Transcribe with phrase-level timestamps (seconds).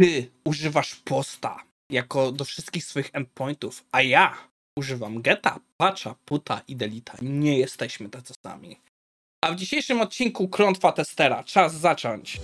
[0.00, 4.34] ty używasz posta jako do wszystkich swoich endpointów, a ja
[4.78, 7.12] używam geta, patcha, puta i delita.
[7.22, 8.80] Nie jesteśmy tacy sami.
[9.44, 11.44] A w dzisiejszym odcinku Klątwa Testera.
[11.44, 12.40] Czas zacząć.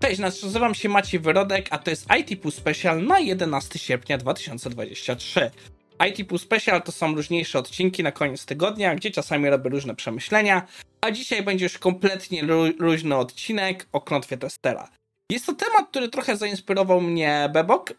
[0.00, 5.50] Cześć, nazywam się Maciej Wyrodek, a to jest ITP Special na 11 sierpnia 2023.
[6.08, 10.66] ITP Special to są różniejsze odcinki na koniec tygodnia, gdzie czasami robię różne przemyślenia,
[11.00, 12.42] a dzisiaj będzie już kompletnie
[12.78, 14.90] luźny odcinek o klątwie testera.
[15.32, 17.94] Jest to temat, który trochę zainspirował mnie Bebok,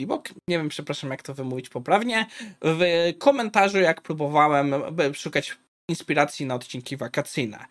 [0.00, 2.26] Bebok, nie wiem, przepraszam, jak to wymówić poprawnie,
[2.62, 2.82] w
[3.18, 4.74] komentarzu, jak próbowałem
[5.14, 5.58] szukać
[5.90, 7.64] inspiracji na odcinki wakacyjne.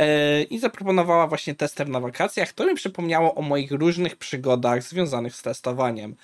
[0.00, 5.34] E, I zaproponowała właśnie tester na wakacjach, to mi przypomniało o moich różnych przygodach związanych
[5.34, 6.16] z testowaniem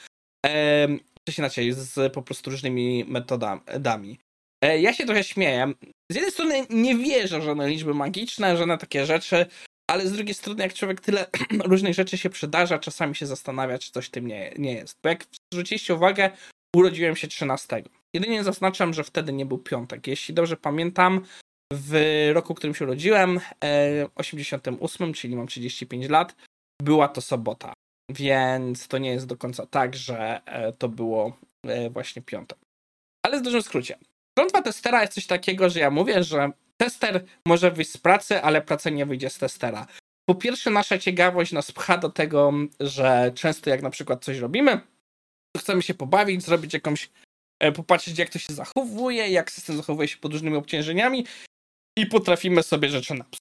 [1.30, 4.18] coś inaczej, z po prostu różnymi metodami.
[4.64, 5.72] E, ja się trochę śmieję.
[6.12, 9.46] Z jednej strony nie wierzę w żadne liczby magiczne, żadne takie rzeczy,
[9.90, 11.26] ale z drugiej strony, jak człowiek tyle
[11.64, 14.98] różnych rzeczy się przydarza, czasami się zastanawia, czy coś tym nie, nie jest.
[15.02, 16.30] Bo jak zwróciliście uwagę,
[16.76, 17.82] urodziłem się 13.
[18.14, 20.06] Jedynie zaznaczam, że wtedy nie był piątek.
[20.06, 21.24] Jeśli dobrze pamiętam,
[21.72, 21.94] w
[22.32, 23.40] roku, w którym się urodziłem,
[24.14, 26.36] 88, e, czyli mam 35 lat,
[26.82, 27.72] była to sobota.
[28.10, 31.36] Więc to nie jest do końca tak, że e, to było
[31.90, 32.58] właśnie piątek.
[33.26, 33.98] Ale w dużym skrócie.
[34.38, 38.62] Klątwa testera jest coś takiego, że ja mówię, że tester może wyjść z pracy, ale
[38.62, 39.86] praca nie wyjdzie z testera.
[40.28, 44.80] Po pierwsze, nasza ciekawość nas pcha do tego, że często jak na przykład coś robimy,
[45.56, 47.10] to chcemy się pobawić, zrobić jakąś,
[47.60, 51.26] e, popatrzeć jak to się zachowuje, jak system zachowuje się pod różnymi obciążeniami
[51.98, 53.40] i potrafimy sobie rzeczy napsuć.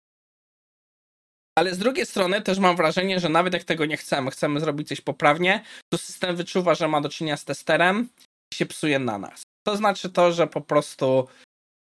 [1.57, 4.87] Ale z drugiej strony też mam wrażenie, że nawet jak tego nie chcemy, chcemy zrobić
[4.87, 8.09] coś poprawnie, to system wyczuwa, że ma do czynienia z testerem
[8.53, 9.48] i się psuje na nas.
[9.63, 11.27] To znaczy to, że po prostu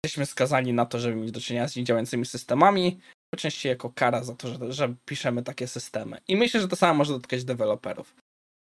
[0.05, 3.01] jesteśmy skazani na to, żeby mieć do czynienia z niedziałającymi systemami,
[3.37, 6.21] częściej jako kara za to, że, że piszemy takie systemy.
[6.29, 8.15] I myślę, że to samo może dotykać deweloperów.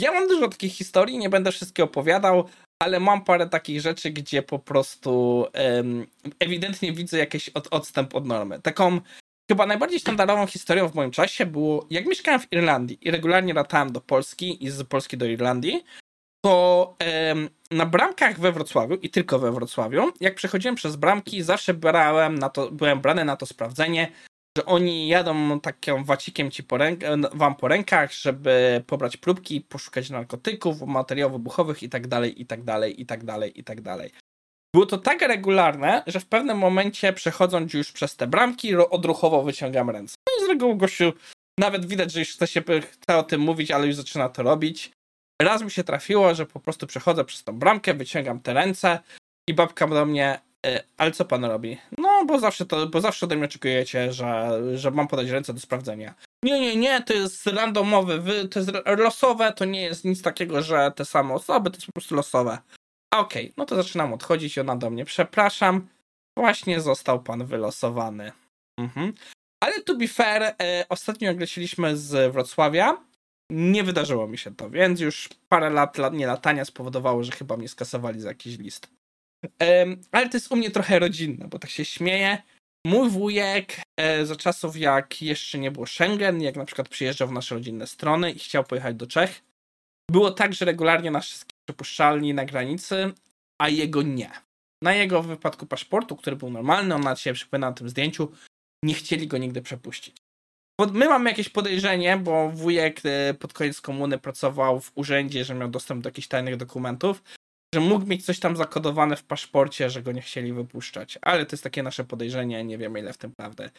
[0.01, 2.49] Ja mam dużo takich historii, nie będę wszystkie opowiadał,
[2.81, 5.45] ale mam parę takich rzeczy, gdzie po prostu
[6.39, 8.61] ewidentnie widzę jakiś od, odstęp od normy.
[8.61, 9.01] Taką
[9.51, 13.91] Chyba najbardziej standardową historią w moim czasie było, jak mieszkałem w Irlandii i regularnie latałem
[13.91, 15.83] do Polski i z Polski do Irlandii,
[16.45, 16.95] to
[17.71, 22.49] na bramkach we Wrocławiu i tylko we Wrocławiu, jak przechodziłem przez bramki, zawsze brałem na
[22.49, 24.11] to, byłem brany na to sprawdzenie,
[24.57, 26.99] że oni jadą takim wacikiem ci po ręk,
[27.33, 32.63] wam po rękach, żeby pobrać próbki, poszukać narkotyków, materiałów wybuchowych i tak dalej, i tak
[32.63, 34.11] dalej, i tak dalej, i tak dalej.
[34.75, 39.89] Było to tak regularne, że w pewnym momencie przechodząc już przez te bramki, odruchowo wyciągam
[39.89, 40.15] ręce.
[40.27, 41.13] No i z reguły gościu
[41.59, 42.61] nawet widać, że już chce się
[42.91, 44.91] chce o tym mówić, ale już zaczyna to robić.
[45.41, 48.99] Raz mi się trafiło, że po prostu przechodzę przez tą bramkę, wyciągam te ręce
[49.49, 51.77] i babka do mnie, e, ale co pan robi?
[51.97, 55.59] No, bo zawsze to, bo zawsze ode mnie oczekujecie, że, że mam podać ręce do
[55.59, 56.13] sprawdzenia.
[56.43, 58.19] Nie, nie, nie, to jest randomowe,
[58.51, 61.91] to jest losowe, to nie jest nic takiego, że te same osoby, to jest po
[61.91, 62.57] prostu losowe.
[63.13, 64.57] Okej, okay, no to zaczynam odchodzić.
[64.57, 65.87] Ona do mnie, przepraszam,
[66.37, 68.31] właśnie został pan wylosowany.
[68.79, 69.13] Mhm.
[69.63, 71.47] Ale to be fair, e, ostatnio jak
[71.93, 72.97] z Wrocławia,
[73.49, 77.67] nie wydarzyło mi się to, więc już parę lat, nie latania spowodowało, że chyba mnie
[77.67, 78.89] skasowali za jakiś list.
[79.61, 82.37] E, ale to jest u mnie trochę rodzinne, bo tak się śmieję.
[82.85, 87.31] Mój wujek e, za czasów jak jeszcze nie było Schengen, jak na przykład przyjeżdżał w
[87.31, 89.41] nasze rodzinne strony i chciał pojechać do Czech,
[90.11, 93.13] było tak, że regularnie na wszystkie przepuszczalni na granicy,
[93.61, 94.31] a jego nie.
[94.83, 98.31] Na jego wypadku paszportu, który był normalny, on na się przypomina na tym zdjęciu,
[98.83, 100.15] nie chcieli go nigdy przepuścić.
[100.87, 105.69] My mamy jakieś podejrzenie, bo wujek e, pod koniec komuny pracował w urzędzie, że miał
[105.69, 107.23] dostęp do jakichś tajnych dokumentów,
[107.75, 111.19] że mógł mieć coś tam zakodowane w paszporcie, że go nie chcieli wypuszczać.
[111.21, 113.69] Ale to jest takie nasze podejrzenie, nie wiemy ile w tym prawdy.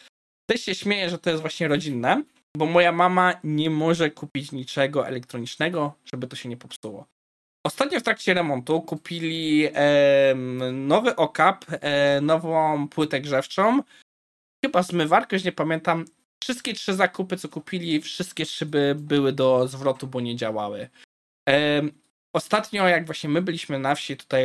[0.50, 2.22] Też się śmieję, że to jest właśnie rodzinne,
[2.56, 7.06] bo moja mama nie może kupić niczego elektronicznego, żeby to się nie popsuło.
[7.66, 10.34] Ostatnio w trakcie remontu kupili e,
[10.72, 13.82] nowy okap, e, nową płytę grzewczą,
[14.64, 16.04] chyba zmywarkę, już nie pamiętam.
[16.50, 20.88] Wszystkie trzy zakupy, co kupili, wszystkie szyby były do zwrotu, bo nie działały.
[22.34, 24.44] Ostatnio, jak właśnie my byliśmy na wsi tutaj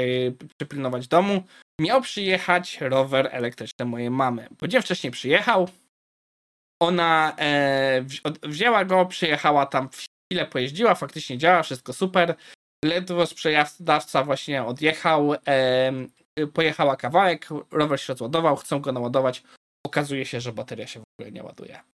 [0.57, 1.43] przypilnować domu,
[1.81, 4.47] miał przyjechać rower elektryczny mojej mamy.
[4.61, 5.69] Bo wcześniej przyjechał,
[6.81, 8.05] ona e,
[8.43, 12.35] wzięła go, przyjechała tam w chwilę, pojeździła, faktycznie działa, wszystko super
[12.85, 15.33] ledwo sprzedawca właśnie odjechał,
[16.53, 19.43] pojechała kawałek, rower się rozładował, chcą go naładować,
[19.85, 21.94] okazuje się, że bateria się w ogóle nie ładuje.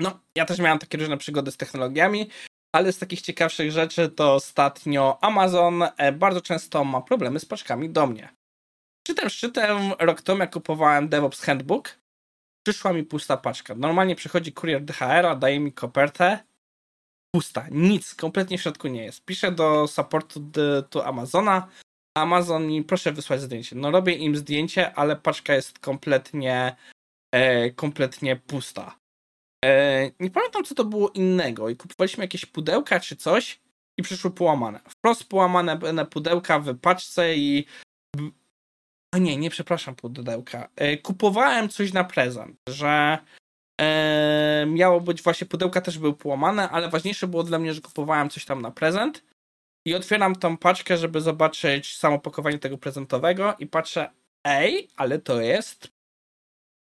[0.00, 2.30] No, ja też miałem takie różne przygody z technologiami,
[2.74, 7.90] ale z takich ciekawszych rzeczy to ostatnio Amazon e, bardzo często ma problemy z paczkami
[7.90, 8.28] do mnie.
[9.06, 12.04] Szczytem szczytem rok temu jak kupowałem DevOps Handbook,
[12.66, 13.74] Przyszła mi pusta paczka.
[13.74, 16.38] Normalnie przychodzi kurier DHR-a, daje mi kopertę.
[17.34, 17.66] Pusta.
[17.70, 18.14] Nic.
[18.14, 19.24] Kompletnie w środku nie jest.
[19.24, 20.40] Piszę do supportu
[20.90, 21.68] do Amazona.
[22.16, 23.76] Amazon mi proszę wysłać zdjęcie.
[23.76, 26.76] No robię im zdjęcie, ale paczka jest kompletnie
[27.32, 28.98] e, kompletnie pusta.
[29.64, 33.60] E, nie pamiętam co to było innego i kupowaliśmy jakieś pudełka czy coś
[33.98, 34.80] i przyszły połamane.
[34.88, 37.66] Wprost połamane pudełka w paczce i
[39.14, 40.68] o nie, nie przepraszam pudełka.
[40.76, 43.18] E, kupowałem coś na prezent, że
[43.80, 48.30] e, miało być właśnie pudełka też były połamane, ale ważniejsze było dla mnie, że kupowałem
[48.30, 49.24] coś tam na prezent
[49.86, 54.10] i otwieram tą paczkę, żeby zobaczyć samo pakowanie tego prezentowego i patrzę,
[54.44, 55.94] ej, ale to jest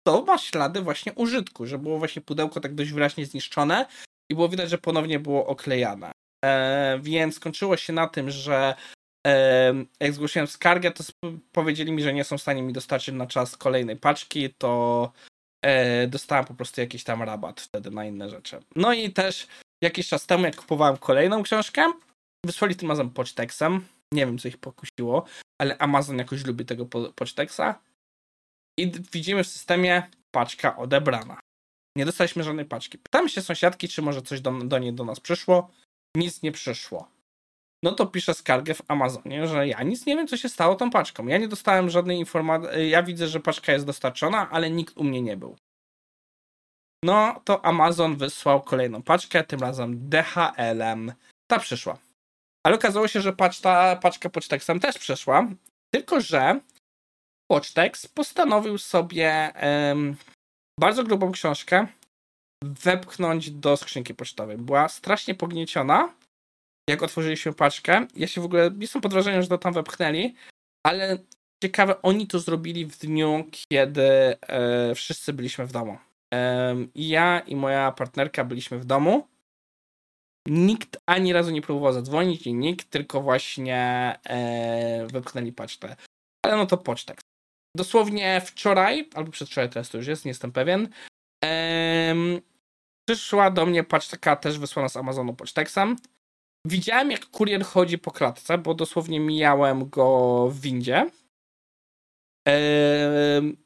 [0.06, 3.86] to ma ślady właśnie użytku, że było właśnie pudełko tak dość wyraźnie zniszczone
[4.30, 6.12] i było widać, że ponownie było oklejane.
[6.44, 8.74] E, więc skończyło się na tym, że
[9.26, 11.04] e, jak zgłosiłem skargę, to
[11.52, 15.12] powiedzieli mi, że nie są w stanie mi dostarczyć na czas kolejnej paczki, to
[15.64, 18.60] e, dostałem po prostu jakiś tam rabat wtedy na inne rzeczy.
[18.76, 19.46] No i też
[19.82, 21.92] jakiś czas temu, jak kupowałem kolejną książkę,
[22.46, 23.86] wysłali tym razem poczteksem.
[24.12, 25.24] Nie wiem, co ich pokusiło,
[25.60, 27.80] ale Amazon jakoś lubi tego po poczteksa.
[28.78, 31.40] I widzimy w systemie paczka odebrana.
[31.96, 32.98] Nie dostaliśmy żadnej paczki.
[32.98, 35.70] Pytamy się sąsiadki, czy może coś do, do niej do nas przyszło.
[36.16, 37.08] Nic nie przyszło.
[37.84, 40.90] No to piszę skargę w Amazonie, że ja nic nie wiem, co się stało tą
[40.90, 41.26] paczką.
[41.26, 42.90] Ja nie dostałem żadnej informacji.
[42.90, 45.56] Ja widzę, że paczka jest dostarczona, ale nikt u mnie nie był.
[47.04, 51.12] No to Amazon wysłał kolejną paczkę, tym razem DHL-em.
[51.46, 51.98] Ta przyszła.
[52.66, 55.48] Ale okazało się, że paczka, paczka Poczteksem też przyszła,
[55.90, 56.60] tylko że
[57.50, 60.16] Pocztex postanowił sobie um,
[60.80, 61.86] bardzo grubą książkę
[62.64, 64.58] wepchnąć do skrzynki pocztowej.
[64.58, 66.14] Była strasznie pognieciona,
[66.90, 68.06] jak otworzyliśmy paczkę.
[68.16, 70.34] Ja się w ogóle jestem pod wrażeniem, że to tam wepchnęli,
[70.86, 71.18] ale
[71.64, 75.98] ciekawe, oni to zrobili w dniu, kiedy e, wszyscy byliśmy w domu.
[76.34, 79.28] E, ja i moja partnerka byliśmy w domu.
[80.48, 83.78] Nikt ani razu nie próbował zadzwonić i nikt, tylko właśnie
[84.24, 85.96] e, wypchnęli paczkę.
[86.44, 87.20] Ale no to pocztek
[87.76, 90.88] dosłownie wczoraj, albo przedwczoraj teraz to już jest, nie jestem pewien,
[91.44, 92.40] em,
[93.08, 95.96] przyszła do mnie paczka też wysłana z Amazonu Poczteksem.
[96.66, 101.10] Widziałem, jak kurier chodzi po klatce, bo dosłownie mijałem go w windzie.
[102.48, 103.56] Ehm,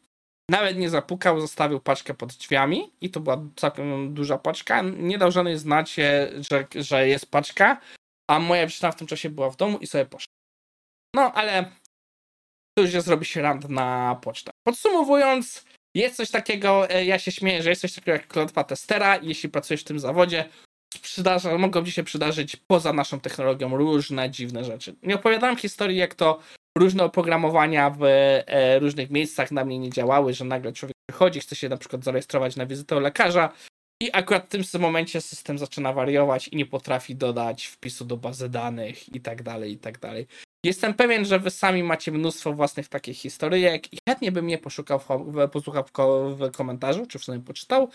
[0.50, 4.82] nawet nie zapukał, zostawił paczkę pod drzwiami i to była całkiem duża paczka.
[4.82, 5.94] Nie dał żadnej znać,
[6.50, 7.80] że, że jest paczka,
[8.30, 10.32] a moja dziewczyna w tym czasie była w domu i sobie poszła.
[11.16, 11.72] No, ale
[12.78, 14.50] to już zrobi się rand na pocztę.
[14.66, 15.64] Podsumowując,
[15.94, 19.48] jest coś takiego, e, ja się śmieję, że jest coś takiego jak klątwa testera jeśli
[19.48, 20.44] pracujesz w tym zawodzie,
[21.02, 24.96] przydarza, mogą ci się przydarzyć poza naszą technologią różne dziwne rzeczy.
[25.02, 26.38] Nie opowiadałem historii, jak to
[26.78, 31.56] różne oprogramowania w e, różnych miejscach na mnie nie działały, że nagle człowiek przychodzi, chce
[31.56, 33.52] się na przykład zarejestrować na wizytę u lekarza
[34.02, 38.48] i akurat w tym momencie system zaczyna wariować i nie potrafi dodać wpisu do bazy
[38.48, 40.26] danych i tak dalej, i tak dalej.
[40.64, 44.98] Jestem pewien, że wy sami macie mnóstwo własnych takich historyjek i chętnie bym je poszukał,
[44.98, 45.84] w, posłuchał
[46.36, 47.90] w, komentarzu, czy w sumie poczytał.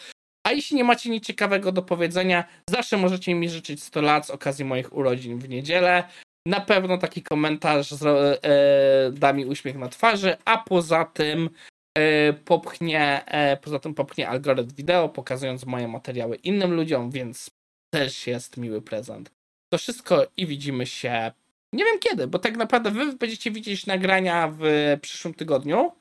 [0.47, 4.29] A jeśli nie macie nic ciekawego do powiedzenia, zawsze możecie mi życzyć 100 lat z
[4.29, 6.03] okazji moich urodzin w niedzielę.
[6.47, 11.49] Na pewno taki komentarz z, e, da mi uśmiech na twarzy, a poza tym
[11.97, 17.49] e, popchnie, e, poza tym popchnie algorytm wideo, pokazując moje materiały innym ludziom, więc
[17.93, 19.31] też jest miły prezent.
[19.73, 21.31] To wszystko i widzimy się
[21.73, 24.63] nie wiem kiedy, bo tak naprawdę wy będziecie widzieć nagrania w
[25.01, 25.91] przyszłym tygodniu.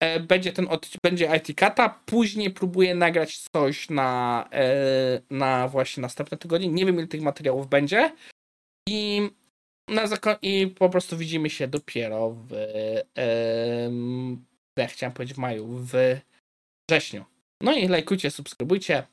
[0.00, 0.68] E, będzie ten
[1.02, 6.68] będzie IT Kata, później próbuję nagrać coś na, e, na właśnie następne tygodnie.
[6.68, 8.12] Nie wiem ile tych materiałów będzie.
[8.88, 9.30] I
[9.88, 10.02] na
[10.42, 12.52] i po prostu widzimy się dopiero w
[14.76, 15.92] jak chciałem powiedzieć w maju, w
[16.90, 17.24] wrześniu.
[17.60, 19.06] No i lajkujcie, subskrybujcie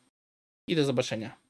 [0.68, 1.41] i do zobaczenia.